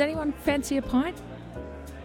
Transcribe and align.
Does 0.00 0.06
anyone 0.06 0.32
fancy 0.32 0.78
a 0.78 0.82
pint? 0.82 1.20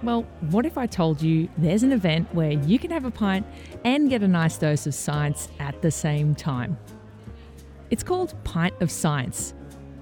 Well, 0.03 0.23
what 0.49 0.65
if 0.65 0.77
I 0.77 0.85
told 0.85 1.21
you 1.21 1.47
there's 1.57 1.81
an 1.81 1.93
event 1.93 2.27
where 2.35 2.51
you 2.51 2.77
can 2.77 2.91
have 2.91 3.05
a 3.05 3.09
pint 3.09 3.45
and 3.85 4.09
get 4.09 4.21
a 4.21 4.27
nice 4.27 4.57
dose 4.57 4.85
of 4.85 4.93
science 4.93 5.47
at 5.61 5.81
the 5.81 5.91
same 5.91 6.35
time? 6.35 6.77
It's 7.91 8.03
called 8.03 8.33
Pint 8.43 8.73
of 8.81 8.91
Science. 8.91 9.53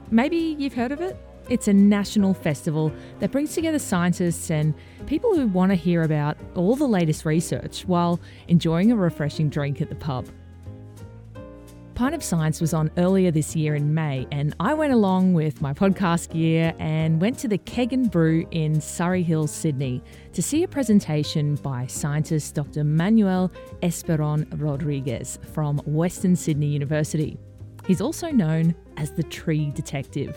Maybe 0.10 0.56
you've 0.58 0.74
heard 0.74 0.92
of 0.92 1.02
it? 1.02 1.16
It's 1.50 1.68
a 1.68 1.74
national 1.74 2.34
festival 2.34 2.92
that 3.20 3.30
brings 3.30 3.54
together 3.54 3.78
scientists 3.78 4.50
and 4.50 4.74
people 5.06 5.36
who 5.36 5.46
want 5.46 5.72
to 5.72 5.76
hear 5.76 6.02
about 6.02 6.36
all 6.56 6.76
the 6.76 6.88
latest 6.88 7.26
research 7.26 7.84
while 7.86 8.20
enjoying 8.48 8.92
a 8.92 8.96
refreshing 8.96 9.50
drink 9.50 9.84
at 9.84 9.90
the 9.90 9.96
pub. 9.96 10.28
Pint 11.96 12.16
of 12.16 12.24
Science 12.24 12.60
was 12.60 12.74
on 12.74 12.90
earlier 12.98 13.30
this 13.30 13.56
year 13.56 13.76
in 13.76 13.94
May, 13.94 14.26
and 14.32 14.56
I 14.60 14.74
went 14.74 14.94
along 14.94 15.34
with 15.34 15.62
my 15.62 15.74
podcast 15.74 16.32
gear 16.32 16.74
and 16.80 17.22
went 17.22 17.38
to 17.40 17.48
the 17.48 17.60
Keg 17.60 17.94
and 17.94 18.10
Brew 18.10 18.48
in 18.50 18.82
Surry 18.82 19.22
Hills, 19.22 19.52
Sydney, 19.52 20.02
to 20.34 20.42
see 20.42 20.64
a 20.64 20.68
presentation 20.68 21.54
by 21.58 21.86
scientist 21.86 22.56
Dr. 22.56 22.84
Manuel 22.84 23.52
Esperon 23.84 24.48
Rodriguez 24.60 25.38
from 25.54 25.78
Western 25.86 26.36
Sydney 26.36 26.66
University. 26.66 27.38
He's 27.86 28.02
also 28.02 28.32
known 28.32 28.74
as 28.98 29.12
the 29.12 29.24
Tree 29.24 29.70
Detective. 29.70 30.36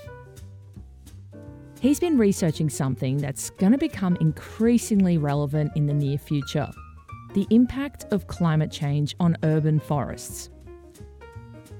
He's 1.80 1.98
been 1.98 2.18
researching 2.18 2.68
something 2.68 3.16
that's 3.16 3.48
going 3.48 3.72
to 3.72 3.78
become 3.78 4.16
increasingly 4.20 5.16
relevant 5.16 5.72
in 5.74 5.86
the 5.86 5.94
near 5.94 6.18
future 6.18 6.70
the 7.32 7.46
impact 7.50 8.06
of 8.12 8.26
climate 8.26 8.70
change 8.70 9.14
on 9.20 9.36
urban 9.42 9.78
forests. 9.78 10.48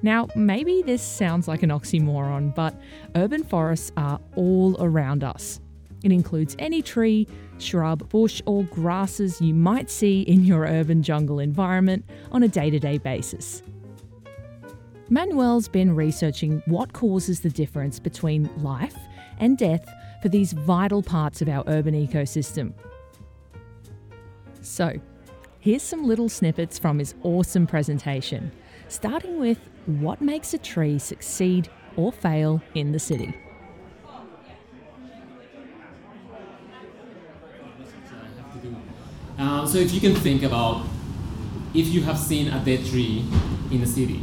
Now, 0.02 0.28
maybe 0.36 0.82
this 0.82 1.02
sounds 1.02 1.48
like 1.48 1.62
an 1.62 1.71
oxymoron, 1.71 2.54
but 2.54 2.74
urban 3.15 3.43
forests 3.43 3.93
are 3.96 4.21
all 4.37 4.76
around 4.80 5.24
us. 5.24 5.60
It 6.04 6.12
includes 6.12 6.54
any 6.59 6.82
tree, 6.82 7.26
shrub, 7.59 8.09
bush, 8.10 8.43
or 8.46 8.65
grasses 8.65 9.40
you 9.40 9.54
might 9.54 9.90
see 9.90 10.23
in 10.23 10.45
your 10.45 10.65
urban 10.65 11.02
jungle 11.02 11.38
environment 11.38 12.04
on 12.30 12.43
a 12.43 12.48
day 12.48 12.71
to 12.71 12.79
day 12.79 12.98
basis. 12.98 13.62
Manuel's 15.09 15.68
been 15.68 15.95
researching 15.95 16.62
what 16.66 16.93
causes 16.93 17.40
the 17.40 17.51
difference 17.51 17.99
between 17.99 18.51
life 18.62 18.96
and 19.38 19.56
death 19.56 19.88
for 20.21 20.28
these 20.28 20.52
vital 20.52 21.02
parts 21.02 21.40
of 21.40 21.49
our 21.49 21.62
urban 21.68 21.95
ecosystem. 21.95 22.73
So, 24.60 24.95
here's 25.60 25.82
some 25.82 26.06
little 26.06 26.28
snippets 26.28 26.78
from 26.78 26.99
his 26.99 27.15
awesome 27.23 27.66
presentation, 27.66 28.51
starting 28.88 29.38
with 29.38 29.59
what 29.87 30.20
makes 30.20 30.54
a 30.54 30.59
tree 30.59 30.98
succeed 30.98 31.68
or 31.96 32.12
fail 32.12 32.62
in 32.74 32.93
the 32.93 32.98
city. 32.98 33.34
Uh, 39.38 39.66
so 39.66 39.78
if 39.78 39.93
you 39.93 40.01
can 40.01 40.15
think 40.15 40.43
about 40.43 40.87
if 41.74 41.88
you 41.88 42.02
have 42.02 42.18
seen 42.18 42.48
a 42.48 42.65
dead 42.65 42.84
tree 42.87 43.23
in 43.70 43.82
a 43.82 43.87
city 43.87 44.23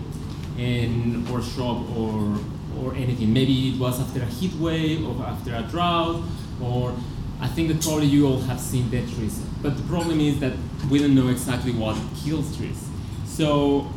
and 0.58 1.30
or 1.30 1.40
shrub 1.42 1.96
or 1.96 2.40
or 2.80 2.96
anything 2.96 3.32
maybe 3.32 3.70
it 3.70 3.80
was 3.80 4.00
after 4.02 4.24
a 4.24 4.26
heat 4.26 4.54
wave 4.56 5.08
or 5.08 5.24
after 5.24 5.54
a 5.54 5.62
drought 5.70 6.24
or 6.60 6.96
I 7.40 7.48
think 7.48 7.68
that 7.68 7.82
probably 7.82 8.08
you 8.08 8.26
all 8.26 8.40
have 8.42 8.60
seen 8.60 8.90
dead 8.90 9.08
trees 9.08 9.40
but 9.62 9.78
the 9.78 9.84
problem 9.84 10.20
is 10.20 10.40
that 10.40 10.54
we 10.90 10.98
don't 10.98 11.14
know 11.14 11.28
exactly 11.28 11.74
what 11.74 11.96
kills 12.24 12.58
trees 12.58 12.88
so 13.26 13.88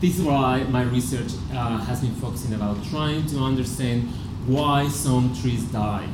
this 0.00 0.18
is 0.18 0.22
why 0.22 0.62
my 0.64 0.82
research 0.82 1.32
uh, 1.52 1.78
has 1.78 2.00
been 2.00 2.14
focusing 2.14 2.54
about 2.54 2.82
trying 2.84 3.26
to 3.26 3.38
understand 3.38 4.08
why 4.46 4.88
some 4.88 5.34
trees 5.40 5.64
die 5.64 6.08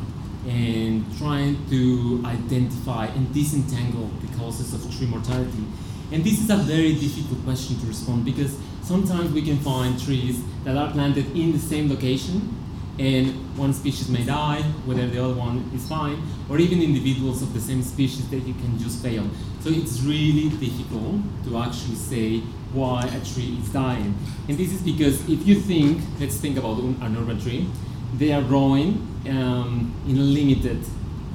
and 0.46 1.04
trying 1.18 1.56
to 1.70 2.22
identify 2.24 3.06
and 3.06 3.32
disentangle 3.32 4.10
the 4.20 4.38
causes 4.38 4.74
of 4.74 4.96
tree 4.96 5.06
mortality. 5.06 5.64
And 6.12 6.24
this 6.24 6.40
is 6.40 6.50
a 6.50 6.56
very 6.56 6.94
difficult 6.94 7.42
question 7.44 7.78
to 7.80 7.86
respond 7.86 8.24
because 8.24 8.56
sometimes 8.82 9.32
we 9.32 9.42
can 9.42 9.58
find 9.58 10.00
trees 10.00 10.40
that 10.64 10.76
are 10.76 10.90
planted 10.92 11.36
in 11.36 11.52
the 11.52 11.58
same 11.58 11.88
location 11.88 12.65
and 12.98 13.58
one 13.58 13.72
species 13.72 14.08
may 14.08 14.24
die, 14.24 14.62
whether 14.86 15.06
the 15.06 15.22
other 15.22 15.34
one 15.34 15.70
is 15.74 15.86
fine, 15.88 16.22
or 16.48 16.58
even 16.58 16.80
individuals 16.80 17.42
of 17.42 17.52
the 17.52 17.60
same 17.60 17.82
species 17.82 18.28
that 18.30 18.40
you 18.40 18.54
can 18.54 18.78
just 18.78 19.02
fail. 19.02 19.28
So 19.60 19.70
it's 19.70 20.00
really 20.00 20.48
difficult 20.48 21.20
to 21.44 21.58
actually 21.58 21.96
say 21.96 22.40
why 22.72 23.04
a 23.04 23.24
tree 23.24 23.58
is 23.60 23.68
dying. 23.70 24.14
And 24.48 24.56
this 24.56 24.72
is 24.72 24.82
because 24.82 25.28
if 25.28 25.46
you 25.46 25.56
think, 25.56 26.02
let's 26.20 26.36
think 26.36 26.56
about 26.56 26.78
an 26.78 27.16
urban 27.16 27.40
tree, 27.40 27.68
they 28.14 28.32
are 28.32 28.42
growing 28.42 29.06
um, 29.28 29.94
in 30.08 30.16
a 30.16 30.20
limited 30.20 30.84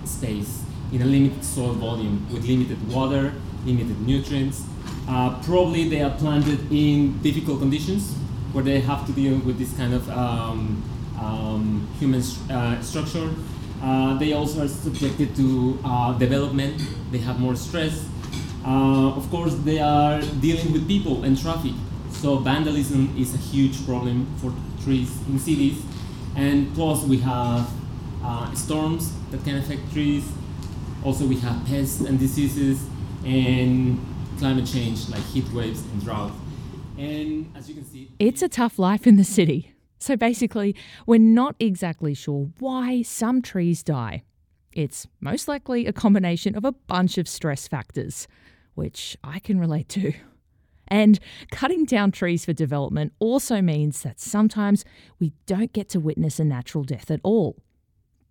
space, 0.06 0.64
in 0.92 1.02
a 1.02 1.06
limited 1.06 1.44
soil 1.44 1.74
volume, 1.74 2.28
with 2.32 2.46
limited 2.46 2.92
water, 2.92 3.34
limited 3.66 4.00
nutrients. 4.02 4.64
Uh, 5.08 5.42
probably 5.44 5.90
they 5.90 6.02
are 6.02 6.16
planted 6.18 6.72
in 6.72 7.22
difficult 7.22 7.60
conditions 7.60 8.16
where 8.54 8.64
they 8.64 8.80
have 8.80 9.06
to 9.06 9.12
deal 9.14 9.38
with 9.40 9.58
this 9.58 9.76
kind 9.78 9.94
of 9.94 10.10
um, 10.10 10.84
um, 11.22 11.88
human 12.00 12.22
uh, 12.50 12.82
structure. 12.82 13.30
Uh, 13.82 14.18
they 14.18 14.34
also 14.34 14.64
are 14.64 14.68
subjected 14.68 15.36
to 15.36 15.80
uh, 15.86 16.14
development. 16.18 16.82
They 17.12 17.18
have 17.20 17.40
more 17.40 17.56
stress. 17.56 18.06
Uh, 18.66 19.10
of 19.16 19.30
course, 19.32 19.56
they 19.56 19.80
are 19.80 20.22
dealing 20.40 20.72
with 20.72 20.88
people 20.88 21.24
and 21.24 21.40
traffic. 21.40 21.74
So 22.12 22.38
vandalism 22.38 23.16
is 23.18 23.34
a 23.34 23.38
huge 23.38 23.86
problem 23.86 24.28
for 24.38 24.54
trees 24.84 25.10
in 25.28 25.40
cities. 25.40 25.82
And 26.36 26.74
plus, 26.76 27.04
we 27.04 27.18
have 27.18 27.70
uh, 28.24 28.54
storms 28.54 29.12
that 29.32 29.44
can 29.44 29.58
affect 29.58 29.92
trees. 29.92 30.30
Also, 31.04 31.26
we 31.26 31.38
have 31.38 31.66
pests 31.66 32.02
and 32.02 32.20
diseases 32.20 32.84
and 33.26 34.00
climate 34.38 34.68
change 34.68 35.10
like 35.10 35.24
heat 35.24 35.52
waves 35.54 35.82
and 35.82 36.04
drought. 36.04 36.32
And 36.98 37.52
as 37.56 37.68
you 37.68 37.76
can 37.76 37.86
see, 37.86 38.10
it's 38.20 38.44
a 38.44 38.50
tough 38.50 38.78
life 38.78 39.08
in 39.08 39.16
the 39.16 39.24
city. 39.24 39.74
So 40.02 40.18
basically, 40.18 40.76
we're 41.06 41.20
not 41.20 41.56
exactly 41.60 42.16
sure 42.16 42.50
why 42.58 43.04
some 43.04 43.44
trees 43.44 43.84
die. 43.84 44.24
It's 44.74 45.06
most 45.20 45.48
likely 45.48 45.86
a 45.86 45.94
combination 45.94 46.56
of 46.56 46.66
a 46.66 46.72
bunch 46.72 47.20
of 47.20 47.28
stress 47.28 47.68
factors, 47.68 48.28
which 48.74 49.16
I 49.24 49.38
can 49.38 49.60
relate 49.60 49.90
to. 49.90 50.14
And 50.88 51.20
cutting 51.52 51.86
down 51.86 52.12
trees 52.12 52.46
for 52.46 52.52
development 52.52 53.14
also 53.20 53.62
means 53.62 54.02
that 54.02 54.20
sometimes 54.20 54.84
we 55.20 55.34
don't 55.46 55.72
get 55.72 55.88
to 55.90 56.00
witness 56.00 56.40
a 56.40 56.46
natural 56.46 56.84
death 56.84 57.12
at 57.12 57.22
all. 57.24 57.58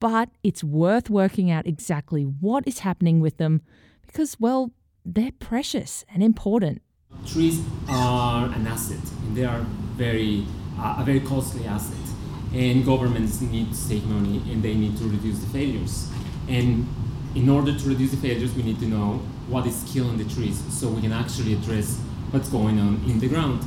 But 0.00 0.30
it's 0.42 0.64
worth 0.64 1.08
working 1.08 1.52
out 1.52 1.68
exactly 1.68 2.24
what 2.24 2.66
is 2.66 2.80
happening 2.80 3.20
with 3.20 3.36
them 3.36 3.62
because, 4.06 4.40
well, 4.40 4.72
they're 5.04 5.32
precious 5.38 6.04
and 6.12 6.22
important. 6.22 6.82
Trees 7.26 7.62
are 7.88 8.46
an 8.46 8.66
asset 8.66 8.98
and 9.22 9.36
they 9.36 9.44
are 9.44 9.60
very 9.96 10.44
a 10.78 11.02
very 11.04 11.20
costly 11.20 11.66
asset. 11.66 11.96
And 12.52 12.84
governments 12.84 13.40
need 13.40 13.68
to 13.70 13.76
save 13.76 14.04
money 14.06 14.42
and 14.50 14.62
they 14.62 14.74
need 14.74 14.96
to 14.98 15.04
reduce 15.04 15.38
the 15.38 15.46
failures. 15.46 16.10
And 16.48 16.86
in 17.34 17.48
order 17.48 17.76
to 17.78 17.88
reduce 17.88 18.10
the 18.10 18.16
failures, 18.16 18.54
we 18.54 18.62
need 18.62 18.80
to 18.80 18.86
know 18.86 19.20
what 19.48 19.66
is 19.66 19.88
killing 19.92 20.18
the 20.18 20.24
trees 20.24 20.62
so 20.68 20.88
we 20.88 21.00
can 21.00 21.12
actually 21.12 21.54
address 21.54 22.00
what's 22.30 22.48
going 22.48 22.80
on 22.80 23.02
in 23.06 23.20
the 23.20 23.28
ground. 23.28 23.64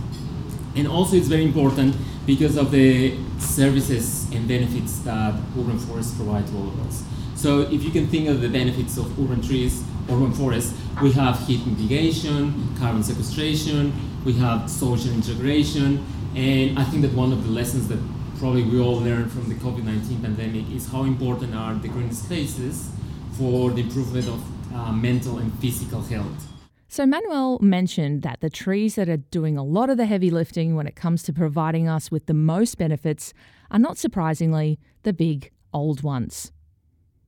And 0.75 0.87
also, 0.87 1.15
it's 1.15 1.27
very 1.27 1.43
important 1.43 1.95
because 2.25 2.57
of 2.57 2.71
the 2.71 3.15
services 3.37 4.29
and 4.31 4.47
benefits 4.47 4.99
that 4.99 5.35
urban 5.57 5.77
forests 5.77 6.15
provide 6.15 6.47
to 6.47 6.57
all 6.57 6.67
of 6.67 6.87
us. 6.87 7.03
So, 7.35 7.61
if 7.61 7.83
you 7.83 7.91
can 7.91 8.07
think 8.07 8.27
of 8.27 8.41
the 8.41 8.49
benefits 8.49 8.97
of 8.97 9.07
urban 9.19 9.41
trees, 9.41 9.83
urban 10.09 10.33
forests, 10.33 10.73
we 11.01 11.11
have 11.11 11.39
heat 11.45 11.65
mitigation, 11.67 12.75
carbon 12.79 13.03
sequestration, 13.03 13.93
we 14.25 14.33
have 14.33 14.69
social 14.69 15.11
integration, 15.11 16.03
and 16.35 16.79
I 16.79 16.83
think 16.85 17.03
that 17.03 17.13
one 17.13 17.31
of 17.31 17.43
the 17.43 17.51
lessons 17.51 17.87
that 17.89 17.99
probably 18.39 18.63
we 18.63 18.79
all 18.79 18.99
learned 18.99 19.31
from 19.31 19.47
the 19.49 19.55
COVID 19.55 19.83
19 19.83 20.21
pandemic 20.21 20.69
is 20.71 20.87
how 20.87 21.03
important 21.03 21.53
are 21.55 21.75
the 21.75 21.87
green 21.87 22.11
spaces 22.11 22.89
for 23.37 23.71
the 23.71 23.81
improvement 23.81 24.27
of 24.27 24.73
uh, 24.73 24.91
mental 24.91 25.37
and 25.37 25.53
physical 25.59 26.01
health. 26.01 26.47
So, 26.87 27.05
Manuel 27.05 27.57
mentioned 27.59 28.21
that 28.21 28.41
the 28.41 28.49
trees 28.49 28.95
that 28.95 29.09
are 29.09 29.17
doing 29.17 29.57
a 29.57 29.63
lot 29.63 29.89
of 29.89 29.97
the 29.97 30.05
heavy 30.05 30.29
lifting 30.29 30.75
when 30.75 30.85
it 30.85 30.95
comes 30.95 31.23
to 31.23 31.33
providing 31.33 31.87
us 31.87 32.11
with 32.11 32.27
the 32.27 32.33
most 32.33 32.77
benefits 32.77 33.33
are 33.71 33.79
not 33.79 33.97
surprisingly 33.97 34.79
the 35.03 35.13
big 35.13 35.51
old 35.73 36.03
ones. 36.03 36.51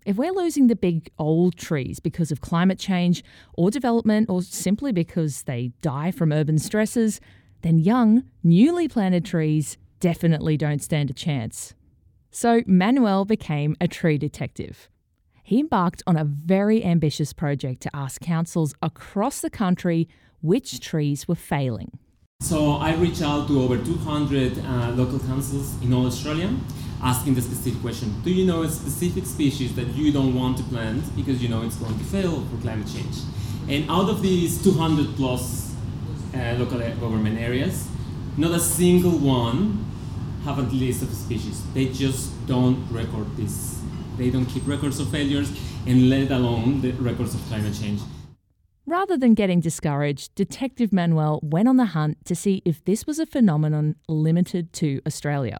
If 0.05 0.17
we're 0.17 0.31
losing 0.31 0.67
the 0.67 0.75
big 0.75 1.09
old 1.17 1.57
trees 1.57 1.99
because 1.99 2.31
of 2.31 2.41
climate 2.41 2.77
change 2.77 3.23
or 3.55 3.71
development, 3.71 4.29
or 4.29 4.43
simply 4.43 4.91
because 4.91 5.43
they 5.43 5.71
die 5.81 6.11
from 6.11 6.31
urban 6.31 6.59
stresses, 6.59 7.19
then 7.65 7.79
young, 7.79 8.23
newly 8.43 8.87
planted 8.87 9.25
trees 9.25 9.77
definitely 9.99 10.55
don't 10.55 10.83
stand 10.83 11.09
a 11.09 11.13
chance. 11.13 11.73
So 12.31 12.61
Manuel 12.67 13.25
became 13.25 13.75
a 13.81 13.87
tree 13.87 14.17
detective. 14.17 14.89
He 15.41 15.59
embarked 15.59 16.03
on 16.05 16.17
a 16.17 16.23
very 16.23 16.83
ambitious 16.83 17.33
project 17.33 17.81
to 17.83 17.95
ask 17.95 18.21
councils 18.21 18.75
across 18.81 19.41
the 19.41 19.49
country 19.49 20.07
which 20.41 20.79
trees 20.79 21.27
were 21.27 21.35
failing. 21.35 21.97
So 22.41 22.73
I 22.73 22.93
reached 22.95 23.21
out 23.21 23.47
to 23.47 23.61
over 23.61 23.77
200 23.77 24.59
uh, 24.59 24.91
local 24.91 25.19
councils 25.19 25.81
in 25.81 25.93
all 25.93 26.05
Australia. 26.05 26.49
asking 27.01 27.35
the 27.35 27.41
specific 27.41 27.79
question 27.81 28.13
Do 28.23 28.31
you 28.31 28.45
know 28.45 28.63
a 28.63 28.69
specific 28.69 29.25
species 29.25 29.75
that 29.75 29.87
you 29.95 30.11
don't 30.11 30.33
want 30.33 30.57
to 30.57 30.63
plant 30.63 31.03
because 31.15 31.41
you 31.41 31.49
know 31.49 31.61
it's 31.63 31.75
going 31.77 31.97
to 31.97 32.05
fail 32.05 32.43
for 32.49 32.57
climate 32.61 32.87
change? 32.87 33.17
And 33.69 33.89
out 33.89 34.09
of 34.09 34.21
these 34.21 34.61
200 34.63 35.15
plus 35.15 35.64
uh, 36.35 36.57
local 36.59 36.79
government 36.79 37.39
areas, 37.39 37.87
not 38.37 38.51
a 38.51 38.59
single 38.59 39.17
one 39.17 39.85
have 40.43 40.59
a 40.59 40.61
list 40.61 41.01
of 41.01 41.09
species. 41.13 41.63
They 41.73 41.87
just 41.87 42.45
don't 42.45 42.85
record 42.91 43.35
this. 43.35 43.81
They 44.17 44.29
don't 44.29 44.45
keep 44.45 44.67
records 44.67 44.99
of 44.99 45.09
failures 45.09 45.51
and 45.87 46.09
let 46.09 46.31
alone 46.31 46.81
the 46.81 46.91
records 46.91 47.33
of 47.33 47.41
climate 47.47 47.73
change. 47.73 48.01
Rather 48.85 49.17
than 49.17 49.33
getting 49.33 49.59
discouraged, 49.59 50.35
Detective 50.35 50.93
Manuel 50.93 51.39
went 51.41 51.67
on 51.67 51.77
the 51.77 51.85
hunt 51.85 52.23
to 52.25 52.35
see 52.35 52.61
if 52.65 52.85
this 52.85 53.07
was 53.07 53.17
a 53.17 53.25
phenomenon 53.25 53.95
limited 54.07 54.71
to 54.73 55.01
Australia. 55.07 55.59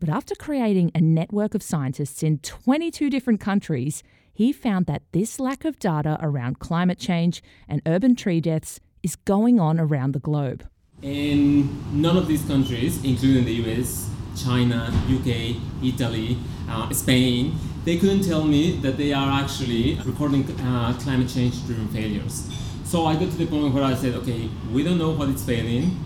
But 0.00 0.08
after 0.08 0.34
creating 0.34 0.90
a 0.94 1.00
network 1.00 1.54
of 1.54 1.62
scientists 1.62 2.22
in 2.22 2.38
22 2.38 3.10
different 3.10 3.40
countries, 3.40 4.02
he 4.32 4.52
found 4.52 4.86
that 4.86 5.02
this 5.12 5.38
lack 5.38 5.66
of 5.66 5.78
data 5.78 6.16
around 6.22 6.58
climate 6.60 6.98
change 6.98 7.42
and 7.68 7.82
urban 7.84 8.14
tree 8.14 8.40
deaths 8.40 8.80
is 9.02 9.16
going 9.16 9.60
on 9.60 9.78
around 9.78 10.12
the 10.12 10.18
globe. 10.18 10.66
In 11.02 11.68
none 11.92 12.16
of 12.16 12.26
these 12.26 12.44
countries, 12.44 13.04
including 13.04 13.44
the 13.44 13.54
US, 13.64 14.10
China, 14.36 14.92
UK, 15.08 15.56
Italy, 15.82 16.38
uh, 16.68 16.90
Spain, 16.92 17.56
they 17.84 17.96
couldn't 17.98 18.22
tell 18.22 18.44
me 18.44 18.72
that 18.82 18.96
they 18.96 19.12
are 19.12 19.40
actually 19.40 19.94
recording 20.04 20.44
uh, 20.60 20.92
climate 21.00 21.28
change 21.28 21.64
driven 21.66 21.88
failures. 21.88 22.48
So 22.84 23.06
I 23.06 23.14
got 23.14 23.30
to 23.30 23.36
the 23.36 23.46
point 23.46 23.74
where 23.74 23.84
I 23.84 23.94
said, 23.94 24.14
okay, 24.16 24.48
we 24.72 24.82
don't 24.82 24.98
know 24.98 25.10
what 25.10 25.28
is 25.28 25.44
failing, 25.44 25.98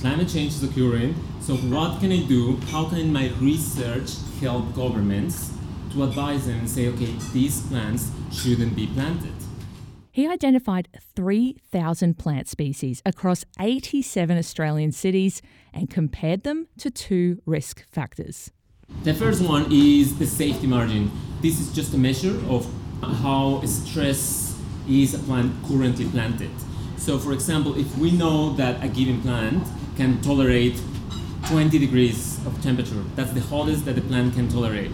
climate 0.00 0.28
change 0.28 0.52
is 0.52 0.62
occurring, 0.62 1.14
so 1.40 1.54
what 1.56 2.00
can 2.00 2.10
I 2.12 2.22
do? 2.24 2.56
How 2.70 2.88
can 2.88 3.12
my 3.12 3.30
research 3.40 4.10
help 4.40 4.74
governments 4.74 5.52
to 5.92 6.04
advise 6.04 6.46
them 6.46 6.60
and 6.60 6.70
say, 6.70 6.88
okay, 6.88 7.14
these 7.32 7.60
plants 7.68 8.10
shouldn't 8.32 8.74
be 8.74 8.86
planted? 8.88 9.33
He 10.14 10.28
identified 10.28 10.86
3,000 11.16 12.16
plant 12.16 12.46
species 12.46 13.02
across 13.04 13.44
87 13.58 14.38
Australian 14.38 14.92
cities 14.92 15.42
and 15.72 15.90
compared 15.90 16.44
them 16.44 16.68
to 16.78 16.88
two 16.88 17.42
risk 17.46 17.84
factors. 17.90 18.52
The 19.02 19.12
first 19.12 19.42
one 19.42 19.66
is 19.72 20.16
the 20.16 20.26
safety 20.26 20.68
margin. 20.68 21.10
This 21.42 21.58
is 21.58 21.74
just 21.74 21.94
a 21.94 21.98
measure 21.98 22.40
of 22.48 22.64
how 23.02 23.60
stress 23.64 24.56
is 24.88 25.14
a 25.14 25.18
plant 25.18 25.52
currently 25.66 26.06
planted. 26.06 26.52
So, 26.96 27.18
for 27.18 27.32
example, 27.32 27.76
if 27.76 27.98
we 27.98 28.12
know 28.12 28.52
that 28.52 28.84
a 28.84 28.88
given 28.88 29.20
plant 29.20 29.66
can 29.96 30.20
tolerate 30.20 30.80
20 31.48 31.76
degrees 31.76 32.38
of 32.46 32.62
temperature. 32.62 33.02
That's 33.16 33.32
the 33.32 33.40
hottest 33.40 33.84
that 33.86 33.96
the 33.96 34.02
plant 34.02 34.34
can 34.34 34.48
tolerate. 34.48 34.92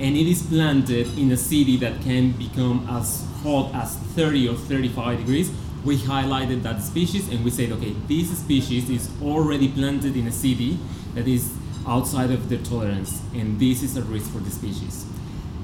And 0.00 0.16
it 0.16 0.26
is 0.26 0.42
planted 0.42 1.06
in 1.18 1.30
a 1.30 1.36
city 1.36 1.76
that 1.76 2.00
can 2.00 2.32
become 2.32 2.86
as 2.90 3.26
hot 3.42 3.74
as 3.74 3.96
30 4.16 4.48
or 4.48 4.54
35 4.54 5.18
degrees. 5.18 5.52
We 5.84 5.96
highlighted 5.98 6.62
that 6.62 6.82
species 6.82 7.28
and 7.28 7.44
we 7.44 7.50
said, 7.50 7.70
okay, 7.72 7.94
this 8.08 8.36
species 8.38 8.90
is 8.90 9.10
already 9.22 9.68
planted 9.68 10.16
in 10.16 10.26
a 10.26 10.32
city 10.32 10.78
that 11.14 11.28
is 11.28 11.52
outside 11.86 12.30
of 12.30 12.48
their 12.48 12.58
tolerance, 12.58 13.22
and 13.34 13.58
this 13.58 13.82
is 13.82 13.96
a 13.96 14.02
risk 14.02 14.30
for 14.30 14.38
the 14.38 14.50
species. 14.50 15.06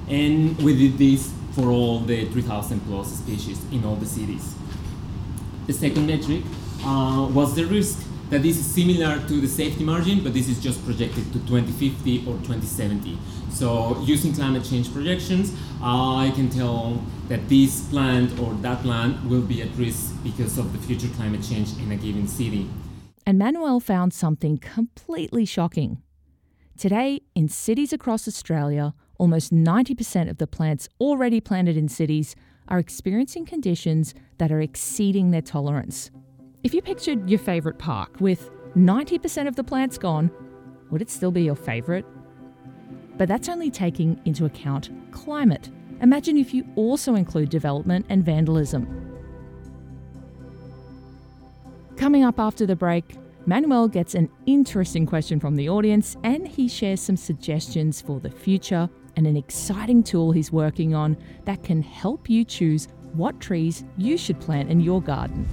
And 0.09 0.57
we 0.59 0.77
did 0.77 0.99
this 0.99 1.33
for 1.53 1.69
all 1.69 2.01
the 2.01 2.27
3,000 2.27 2.81
plus 2.81 3.19
species 3.19 3.61
in 3.73 3.85
all 3.85 3.97
the 3.97 4.07
cities. 4.07 4.55
The 5.67 5.73
second 5.73 6.07
metric 6.07 6.43
uh, 6.85 7.29
was 7.33 7.55
the 7.55 7.65
risk 7.65 8.07
that 8.31 8.43
this 8.43 8.59
is 8.59 8.67
similar 8.67 9.25
to 9.27 9.41
the 9.41 9.47
safety 9.47 9.85
margin, 9.85 10.23
but 10.23 10.35
this 10.35 10.49
is 10.49 10.61
just 10.61 10.85
projected 10.85 11.33
to 11.33 11.39
2050 11.41 12.21
or 12.27 12.35
2070. 12.39 13.17
So 13.51 14.01
using 14.03 14.35
climate 14.35 14.65
change 14.65 14.93
projections, 14.93 15.55
I 15.81 16.33
can 16.35 16.51
tell 16.51 17.03
that 17.29 17.49
this 17.49 17.89
plant 17.89 18.39
or 18.41 18.53
that 18.55 18.83
plant 18.83 19.25
will 19.25 19.43
be 19.43 19.63
at 19.63 19.75
risk 19.77 20.13
because 20.23 20.59
of 20.59 20.73
the 20.73 20.79
future 20.79 21.09
climate 21.15 21.43
change 21.43 21.73
in 21.79 21.93
a 21.93 21.97
given 21.97 22.27
city. 22.27 22.69
And 23.25 23.39
Manuel 23.39 23.81
found 23.81 24.13
something 24.13 24.59
completely 24.59 25.45
shocking. 25.45 26.03
Today, 26.77 27.23
in 27.35 27.49
cities 27.49 27.93
across 27.93 28.29
Australia, 28.29 28.93
almost 29.19 29.53
90% 29.53 30.29
of 30.29 30.39
the 30.39 30.47
plants 30.47 30.89
already 31.01 31.41
planted 31.41 31.77
in 31.77 31.89
cities 31.89 32.37
are 32.69 32.79
experiencing 32.79 33.47
conditions 33.47 34.15
that 34.39 34.53
are 34.53 34.61
exceeding 34.61 35.31
their 35.31 35.41
tolerance. 35.41 36.11
If 36.67 36.75
you 36.75 36.83
pictured 36.83 37.31
your 37.31 37.39
favourite 37.39 37.79
park 37.79 38.17
with 38.19 38.51
90% 38.75 39.47
of 39.47 39.55
the 39.55 39.63
plants 39.63 39.99
gone, 39.99 40.33
would 40.91 41.01
it 41.01 41.09
still 41.09 41.31
be 41.31 41.43
your 41.43 41.55
favourite? 41.55 42.05
But 43.17 43.29
that's 43.29 43.49
only 43.49 43.71
taking 43.71 44.21
into 44.25 44.47
account 44.47 44.91
climate. 45.13 45.71
Imagine 46.03 46.37
if 46.37 46.53
you 46.53 46.67
also 46.75 47.15
include 47.15 47.51
development 47.51 48.07
and 48.09 48.25
vandalism. 48.25 48.85
Coming 51.97 52.25
up 52.25 52.41
after 52.41 52.67
the 52.67 52.75
break, 52.75 53.15
Manuel 53.47 53.87
gets 53.87 54.17
an 54.17 54.29
interesting 54.47 55.07
question 55.07 55.39
from 55.39 55.55
the 55.55 55.69
audience 55.69 56.17
and 56.25 56.49
he 56.49 56.67
shares 56.67 57.01
some 57.01 57.17
suggestions 57.17 58.01
for 58.01 58.19
the 58.19 58.29
future 58.29 58.91
and 59.15 59.25
an 59.29 59.37
exciting 59.37 60.03
tool 60.03 60.33
he's 60.33 60.51
working 60.51 60.97
on 60.97 61.17
that 61.45 61.63
can 61.63 61.81
help 61.81 62.29
you 62.29 62.45
choose 62.45 62.89
what 63.13 63.39
trees 63.39 63.85
you 63.97 64.19
should 64.19 64.41
plant 64.41 64.69
in 64.69 64.81
your 64.81 65.01
garden. 65.01 65.47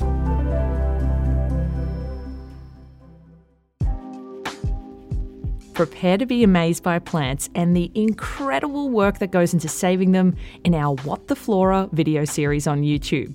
Prepare 5.73 6.19
to 6.19 6.27
be 6.27 6.43
amazed 6.43 6.83
by 6.83 6.99
plants 6.99 7.49
and 7.55 7.75
the 7.75 7.91
incredible 7.95 8.91
work 8.91 9.17
that 9.17 9.31
goes 9.31 9.53
into 9.53 9.67
saving 9.67 10.11
them 10.11 10.35
in 10.63 10.75
our 10.75 10.95
What 10.97 11.27
the 11.27 11.35
Flora 11.35 11.89
video 11.91 12.25
series 12.25 12.67
on 12.67 12.83
YouTube. 12.83 13.33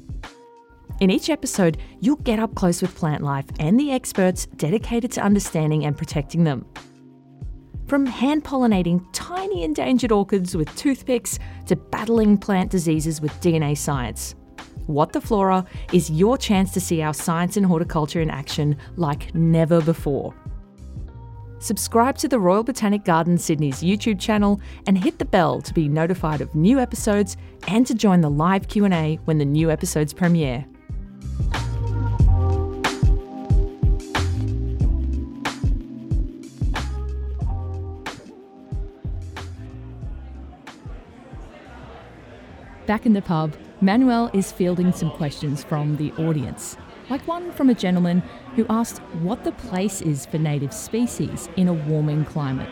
In 1.01 1.11
each 1.11 1.31
episode, 1.31 1.79
you'll 2.01 2.17
get 2.17 2.39
up 2.39 2.55
close 2.55 2.81
with 2.81 2.95
plant 2.95 3.25
life 3.25 3.47
and 3.59 3.79
the 3.79 3.91
experts 3.91 4.47
dedicated 4.57 5.11
to 5.13 5.21
understanding 5.21 5.85
and 5.85 5.99
protecting 5.99 6.45
them. 6.45 6.65
From 7.89 8.07
hand 8.07 8.45
pollinating 8.45 9.05
tiny 9.13 9.65
endangered 9.65 10.13
orchids 10.13 10.57
with 10.57 10.73
toothpicks 10.77 11.41
to 11.67 11.75
battling 11.75 12.39
plant 12.39 12.71
diseases 12.71 13.21
with 13.21 13.33
DNA 13.41 13.77
science. 13.77 14.37
What 14.87 15.13
the 15.13 15.21
Flora 15.21 15.65
is 15.93 16.09
your 16.09 16.39
chance 16.39 16.71
to 16.73 16.81
see 16.81 17.03
our 17.03 17.15
science 17.15 17.57
and 17.57 17.67
horticulture 17.67 18.21
in 18.21 18.31
action 18.31 18.77
like 18.97 19.35
never 19.35 19.81
before. 19.81 20.35
Subscribe 21.61 22.17
to 22.19 22.29
the 22.29 22.39
Royal 22.39 22.63
Botanic 22.63 23.05
Garden 23.05 23.37
Sydney's 23.37 23.83
YouTube 23.83 24.21
channel 24.21 24.61
and 24.87 24.97
hit 24.97 25.19
the 25.19 25.25
bell 25.25 25.61
to 25.63 25.75
be 25.75 25.89
notified 25.89 26.41
of 26.41 26.55
new 26.55 26.79
episodes 26.79 27.37
and 27.67 27.85
to 27.87 27.95
join 27.95 28.21
the 28.21 28.31
live 28.31 28.69
Q&A 28.69 29.19
when 29.25 29.39
the 29.39 29.45
new 29.45 29.69
episodes 29.71 30.13
premiere. 30.13 30.65
Back 42.87 43.05
in 43.05 43.13
the 43.13 43.21
pub, 43.21 43.55
Manuel 43.81 44.31
is 44.33 44.53
fielding 44.53 44.93
some 44.93 45.11
questions 45.11 45.63
from 45.63 45.97
the 45.97 46.13
audience 46.13 46.77
like 47.11 47.27
one 47.27 47.53
from 47.53 47.71
a 47.71 47.75
gentleman 47.75 48.23
who 48.55 48.67
asked 48.69 48.99
what 49.23 49.45
the 49.45 49.53
place 49.53 50.01
is 50.03 50.27
for 50.27 50.39
native 50.39 50.73
species 50.73 51.49
in 51.57 51.69
a 51.69 51.73
warming 51.73 52.25
climate. 52.25 52.69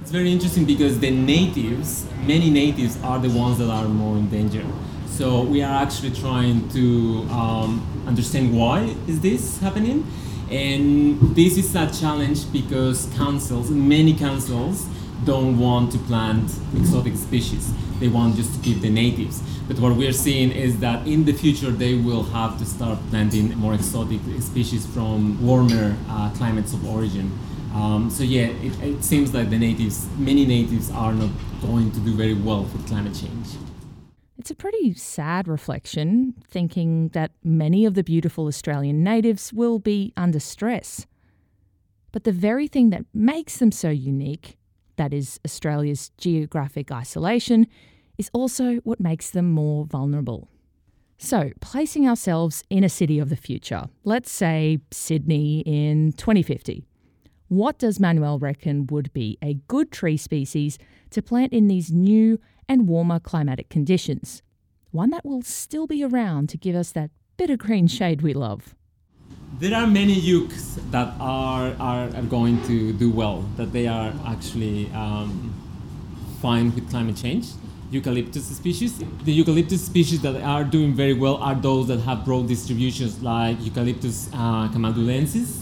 It's 0.00 0.10
very 0.10 0.32
interesting 0.32 0.64
because 0.64 0.98
the 0.98 1.10
natives, 1.10 2.06
many 2.26 2.50
natives, 2.50 3.00
are 3.02 3.18
the 3.18 3.30
ones 3.30 3.58
that 3.58 3.70
are 3.70 3.86
more 3.86 4.16
in 4.16 4.28
danger. 4.28 4.64
So 5.06 5.42
we 5.42 5.62
are 5.62 5.82
actually 5.82 6.10
trying 6.10 6.68
to 6.70 7.26
um, 7.30 8.04
understand 8.06 8.56
why 8.56 8.96
is 9.06 9.20
this 9.20 9.60
happening, 9.60 10.06
and 10.50 11.20
this 11.36 11.56
is 11.56 11.74
a 11.76 11.88
challenge 11.92 12.50
because 12.52 13.06
councils, 13.14 13.70
many 13.70 14.14
councils, 14.14 14.86
don't 15.24 15.58
want 15.58 15.92
to 15.92 15.98
plant 15.98 16.50
exotic 16.76 17.16
species. 17.16 17.72
They 18.00 18.08
want 18.08 18.36
just 18.36 18.54
to 18.54 18.60
keep 18.60 18.80
the 18.80 18.90
natives. 18.90 19.42
But 19.68 19.78
what 19.78 19.96
we're 19.96 20.12
seeing 20.12 20.50
is 20.50 20.78
that 20.80 21.06
in 21.06 21.24
the 21.24 21.32
future 21.32 21.70
they 21.70 21.94
will 21.94 22.24
have 22.24 22.58
to 22.58 22.64
start 22.64 22.98
planting 23.10 23.56
more 23.56 23.74
exotic 23.74 24.20
species 24.40 24.86
from 24.86 25.40
warmer 25.44 25.96
uh, 26.08 26.30
climates 26.34 26.72
of 26.72 26.86
origin. 26.86 27.30
Um, 27.74 28.10
so 28.10 28.22
yeah, 28.22 28.46
it, 28.46 28.82
it 28.82 29.04
seems 29.04 29.32
like 29.32 29.50
the 29.50 29.58
natives, 29.58 30.08
many 30.18 30.44
natives 30.44 30.90
are 30.90 31.12
not 31.12 31.30
going 31.62 31.90
to 31.92 32.00
do 32.00 32.14
very 32.14 32.34
well 32.34 32.64
with 32.64 32.86
climate 32.86 33.14
change. 33.14 33.46
It's 34.38 34.50
a 34.50 34.56
pretty 34.56 34.94
sad 34.94 35.46
reflection, 35.46 36.34
thinking 36.50 37.08
that 37.10 37.30
many 37.44 37.86
of 37.86 37.94
the 37.94 38.02
beautiful 38.02 38.48
Australian 38.48 39.04
natives 39.04 39.52
will 39.52 39.78
be 39.78 40.12
under 40.16 40.40
stress. 40.40 41.06
But 42.10 42.24
the 42.24 42.32
very 42.32 42.66
thing 42.66 42.90
that 42.90 43.04
makes 43.14 43.58
them 43.58 43.70
so 43.70 43.88
unique, 43.88 44.58
that 44.96 45.12
is 45.12 45.40
Australia's 45.44 46.10
geographic 46.18 46.90
isolation, 46.92 47.66
is 48.18 48.30
also 48.32 48.76
what 48.84 49.00
makes 49.00 49.30
them 49.30 49.50
more 49.50 49.84
vulnerable. 49.84 50.48
So, 51.18 51.50
placing 51.60 52.08
ourselves 52.08 52.64
in 52.68 52.82
a 52.82 52.88
city 52.88 53.18
of 53.20 53.28
the 53.28 53.36
future, 53.36 53.84
let's 54.02 54.30
say 54.30 54.78
Sydney 54.90 55.60
in 55.60 56.12
2050, 56.12 56.84
What 57.48 57.78
does 57.78 58.00
Manuel 58.00 58.38
reckon 58.38 58.86
would 58.88 59.12
be 59.12 59.38
a 59.42 59.54
good 59.68 59.92
tree 59.92 60.16
species 60.16 60.78
to 61.10 61.22
plant 61.22 61.52
in 61.52 61.68
these 61.68 61.92
new 61.92 62.40
and 62.68 62.88
warmer 62.88 63.20
climatic 63.20 63.68
conditions? 63.68 64.42
One 64.90 65.10
that 65.10 65.24
will 65.24 65.42
still 65.42 65.86
be 65.86 66.02
around 66.02 66.48
to 66.48 66.58
give 66.58 66.74
us 66.74 66.92
that 66.92 67.10
bit 67.36 67.50
of 67.50 67.58
green 67.58 67.86
shade 67.86 68.22
we 68.22 68.34
love. 68.34 68.74
There 69.58 69.74
are 69.76 69.86
many 69.86 70.20
eucs 70.20 70.80
that 70.90 71.14
are, 71.20 71.74
are, 71.78 72.08
are 72.16 72.22
going 72.22 72.62
to 72.66 72.92
do 72.92 73.10
well, 73.10 73.44
that 73.56 73.72
they 73.72 73.86
are 73.86 74.12
actually 74.26 74.90
um, 74.92 75.54
fine 76.40 76.74
with 76.74 76.90
climate 76.90 77.16
change. 77.16 77.48
Eucalyptus 77.90 78.46
species. 78.46 78.98
The 79.24 79.32
eucalyptus 79.32 79.84
species 79.84 80.22
that 80.22 80.36
are 80.42 80.64
doing 80.64 80.94
very 80.94 81.12
well 81.12 81.36
are 81.36 81.54
those 81.54 81.88
that 81.88 82.00
have 82.00 82.24
broad 82.24 82.48
distributions, 82.48 83.22
like 83.22 83.58
Eucalyptus 83.60 84.30
uh, 84.32 84.68
camaldulensis. 84.70 85.60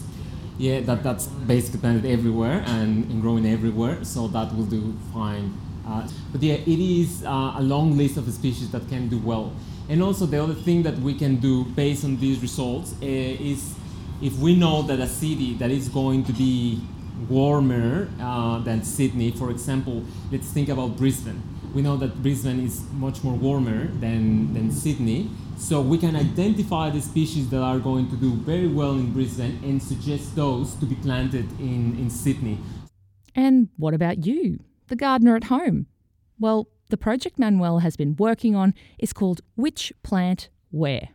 Yeah, 0.57 0.81
that, 0.81 1.03
that's 1.03 1.27
basically 1.27 1.81
planted 1.81 2.07
everywhere 2.07 2.63
and, 2.67 3.11
and 3.11 3.21
growing 3.21 3.45
everywhere, 3.47 4.05
so 4.05 4.29
that 4.29 4.55
will 4.55 4.67
do 4.67 4.95
fine. 5.13 5.53
Uh, 5.87 6.07
but 6.31 6.43
yeah, 6.43 6.55
it 6.55 6.69
is 6.69 7.25
uh, 7.25 7.55
a 7.57 7.63
long 7.63 7.97
list 7.97 8.17
of 8.17 8.33
species 8.33 8.71
that 8.71 8.89
can 8.89 9.09
do 9.09 9.19
well. 9.19 9.53
And 9.91 10.05
also 10.05 10.25
the 10.25 10.41
other 10.41 10.55
thing 10.55 10.85
that 10.85 10.97
we 11.01 11.15
can 11.15 11.37
do 11.37 11.65
based 11.65 12.05
on 12.05 12.17
these 12.17 12.39
results 12.41 12.95
uh, 13.03 13.07
is 13.07 13.75
if 14.23 14.39
we 14.39 14.55
know 14.55 14.83
that 14.83 15.01
a 15.01 15.09
city 15.09 15.55
that 15.55 15.73
is 15.73 15.89
going 15.89 16.23
to 16.27 16.33
be 16.33 16.81
warmer 17.29 18.09
uh, 18.21 18.61
than 18.61 18.85
Sydney, 18.85 19.33
for 19.33 19.51
example, 19.51 20.05
let's 20.31 20.47
think 20.47 20.69
about 20.69 20.97
Brisbane. 20.97 21.43
We 21.75 21.83
know 21.83 21.97
that 21.97 22.23
Brisbane 22.23 22.65
is 22.65 22.85
much 22.93 23.25
more 23.25 23.35
warmer 23.35 23.89
than, 23.89 24.55
than 24.55 24.71
Sydney, 24.71 25.29
so 25.59 25.81
we 25.81 25.99
can 25.99 26.15
identify 26.15 26.91
the 26.91 27.01
species 27.01 27.51
that 27.51 27.61
are 27.61 27.81
going 27.81 28.09
to 28.11 28.17
do 28.17 28.35
very 28.35 28.69
well 28.69 28.93
in 28.93 29.13
Brisbane 29.13 29.59
and 29.65 29.83
suggest 29.83 30.37
those 30.37 30.75
to 30.77 30.87
be 30.87 30.95
planted 30.95 31.51
in, 31.59 31.99
in 31.99 32.11
Sydney. 32.11 32.59
And 33.35 33.69
what 33.77 33.95
about 33.95 34.25
you, 34.25 34.61
the 34.87 34.95
gardener 34.95 35.35
at 35.35 35.45
home? 35.45 35.87
Well, 36.39 36.69
the 36.91 36.97
project 36.97 37.39
Manuel 37.39 37.79
has 37.79 37.97
been 37.97 38.17
working 38.17 38.55
on 38.57 38.75
is 38.99 39.13
called 39.13 39.41
Which 39.55 39.93
Plant 40.03 40.49
Where. 40.71 41.11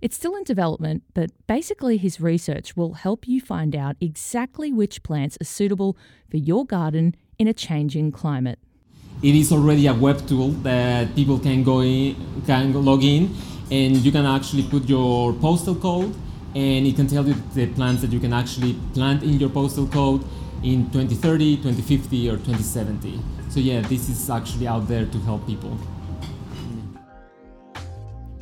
It's 0.00 0.16
still 0.16 0.36
in 0.36 0.44
development, 0.44 1.02
but 1.14 1.30
basically, 1.46 1.96
his 1.96 2.20
research 2.20 2.76
will 2.76 2.94
help 2.94 3.26
you 3.26 3.40
find 3.40 3.74
out 3.74 3.96
exactly 4.00 4.72
which 4.72 5.02
plants 5.02 5.36
are 5.40 5.44
suitable 5.44 5.96
for 6.30 6.36
your 6.36 6.64
garden 6.64 7.16
in 7.38 7.48
a 7.48 7.52
changing 7.52 8.12
climate. 8.12 8.58
It 9.22 9.34
is 9.34 9.50
already 9.50 9.88
a 9.88 9.94
web 9.94 10.24
tool 10.28 10.50
that 10.62 11.14
people 11.16 11.38
can 11.40 11.64
go 11.64 11.80
in, 11.80 12.14
can 12.46 12.72
log 12.84 13.02
in, 13.02 13.34
and 13.70 13.96
you 13.96 14.12
can 14.12 14.24
actually 14.24 14.62
put 14.64 14.88
your 14.88 15.32
postal 15.32 15.74
code, 15.74 16.14
and 16.54 16.86
it 16.86 16.94
can 16.94 17.08
tell 17.08 17.26
you 17.26 17.34
the 17.54 17.66
plants 17.66 18.02
that 18.02 18.12
you 18.12 18.20
can 18.20 18.32
actually 18.32 18.74
plant 18.94 19.24
in 19.24 19.40
your 19.40 19.50
postal 19.50 19.88
code 19.88 20.24
in 20.62 20.90
2030, 20.90 21.56
2050, 21.56 22.30
or 22.30 22.36
2070. 22.36 23.37
So 23.50 23.60
yeah, 23.60 23.80
this 23.80 24.08
is 24.08 24.30
actually 24.30 24.66
out 24.66 24.88
there 24.88 25.06
to 25.06 25.18
help 25.20 25.46
people. 25.46 25.76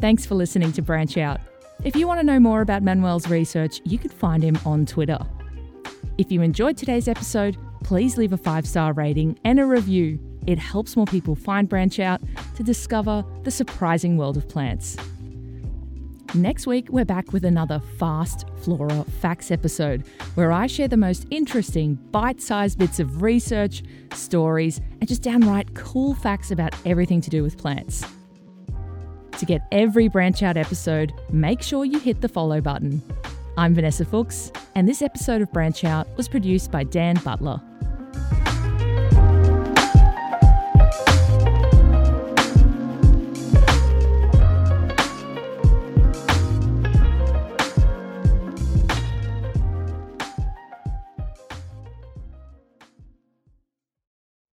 Thanks 0.01 0.27
for 0.27 0.35
listening 0.35 0.73
to 0.73 0.83
Branch 0.83 1.17
Out. 1.17 1.41
If 1.85 1.97
you 1.97 2.07
want 2.07 2.21
to 2.21 2.27
know 2.27 2.41
more 2.41 2.61
about 2.61 2.83
Manuel's 2.83 3.29
research, 3.29 3.81
you 3.85 3.99
can 3.99 4.11
find 4.11 4.43
him 4.43 4.59
on 4.65 4.87
Twitter. 4.87 5.19
If 6.19 6.33
you 6.33 6.43
enjoyed 6.43 6.77
today's 6.77 7.09
episode, 7.09 7.57
please 7.85 8.17
leave 8.17 8.33
a 8.33 8.37
five 8.37 8.67
star 8.67 8.93
rating 8.93 9.39
and 9.45 9.61
a 9.61 9.65
review. 9.67 10.19
It 10.47 10.59
helps 10.59 10.97
more 10.97 11.07
people 11.07 11.35
find 11.35 11.69
Branch 11.69 11.99
Out 11.99 12.21
to 12.57 12.63
discover 12.63 13.25
the 13.43 13.51
surprising 13.51 14.17
world 14.17 14.37
of 14.37 14.49
plants. 14.49 14.97
Next 16.37 16.67
week, 16.67 16.91
we're 16.91 17.07
back 17.07 17.33
with 17.33 17.47
another 17.47 17.81
Fast 17.99 18.45
Flora 18.61 19.05
Facts 19.23 19.51
episode 19.51 20.07
where 20.35 20.53
I 20.53 20.67
share 20.67 20.87
the 20.87 20.99
most 20.99 21.27
interesting, 21.31 21.95
bite 22.11 22.43
sized 22.43 22.79
bits 22.79 23.01
of 23.01 23.23
research, 23.23 23.83
stories, 24.13 24.83
and 25.01 25.09
just 25.09 25.23
downright 25.23 25.75
cool 25.75 26.15
facts 26.15 26.51
about 26.51 26.75
everything 26.85 27.23
to 27.23 27.31
do 27.31 27.43
with 27.43 27.57
plants. 27.57 28.05
To 29.39 29.47
get 29.47 29.63
every 29.73 30.09
Branch 30.09 30.43
Out 30.43 30.59
episode, 30.59 31.15
make 31.33 31.63
sure 31.63 31.87
you 31.87 31.99
hit 31.99 32.21
the 32.21 32.29
follow 32.29 32.61
button. 32.61 33.01
I'm 33.57 33.75
Vanessa 33.75 34.05
Fuchs, 34.05 34.53
and 34.75 34.87
this 34.87 35.01
episode 35.01 35.41
of 35.41 35.51
Branch 35.55 35.85
Out 35.85 36.07
was 36.19 36.29
produced 36.29 36.71
by 36.71 36.85
Dan 36.85 37.17
Butler. 37.25 37.63